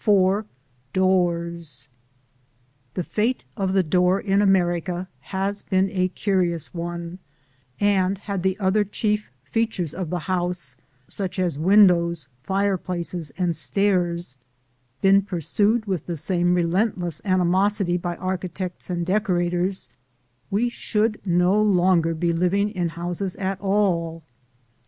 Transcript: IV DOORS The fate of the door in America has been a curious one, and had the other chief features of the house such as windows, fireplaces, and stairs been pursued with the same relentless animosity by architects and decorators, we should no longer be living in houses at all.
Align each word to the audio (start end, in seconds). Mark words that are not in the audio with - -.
IV 0.03 0.45
DOORS 0.93 1.87
The 2.95 3.03
fate 3.03 3.43
of 3.55 3.73
the 3.73 3.83
door 3.83 4.19
in 4.19 4.41
America 4.41 5.07
has 5.19 5.61
been 5.61 5.91
a 5.91 6.07
curious 6.07 6.73
one, 6.73 7.19
and 7.79 8.17
had 8.17 8.41
the 8.41 8.57
other 8.59 8.83
chief 8.83 9.29
features 9.43 9.93
of 9.93 10.09
the 10.09 10.21
house 10.25 10.75
such 11.07 11.37
as 11.37 11.59
windows, 11.59 12.27
fireplaces, 12.41 13.31
and 13.37 13.55
stairs 13.55 14.37
been 15.03 15.21
pursued 15.21 15.85
with 15.85 16.07
the 16.07 16.17
same 16.17 16.55
relentless 16.55 17.21
animosity 17.23 17.95
by 17.95 18.15
architects 18.15 18.89
and 18.89 19.05
decorators, 19.05 19.91
we 20.49 20.67
should 20.67 21.21
no 21.27 21.61
longer 21.61 22.15
be 22.15 22.33
living 22.33 22.71
in 22.71 22.89
houses 22.89 23.35
at 23.35 23.61
all. 23.61 24.23